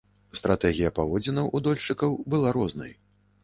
[0.37, 2.95] Стратэгія паводзінаў у дольшчыкаў была рознай.